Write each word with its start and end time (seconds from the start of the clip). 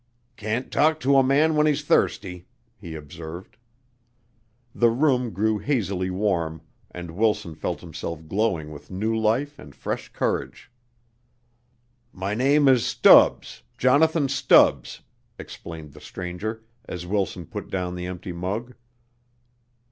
"Can't 0.35 0.71
talk 0.71 0.99
to 1.01 1.15
a 1.17 1.21
man 1.23 1.55
when 1.55 1.67
he's 1.67 1.83
thirsty," 1.85 2.47
he 2.75 2.95
observed. 2.95 3.55
The 4.73 4.89
room 4.89 5.29
grew 5.29 5.59
hazily 5.59 6.09
warm, 6.09 6.63
and 6.89 7.11
Wilson 7.11 7.53
felt 7.53 7.81
himself 7.81 8.25
glowing 8.27 8.71
with 8.71 8.89
new 8.89 9.15
life 9.15 9.59
and 9.59 9.75
fresh 9.75 10.09
courage. 10.11 10.71
"My 12.11 12.33
name 12.33 12.67
is 12.67 12.83
Stubbs 12.83 13.61
Jonathan 13.77 14.27
Stubbs," 14.27 15.01
explained 15.37 15.93
the 15.93 16.01
stranger, 16.01 16.63
as 16.85 17.05
Wilson 17.05 17.45
put 17.45 17.69
down 17.69 17.93
the 17.93 18.07
empty 18.07 18.31
mug. 18.31 18.73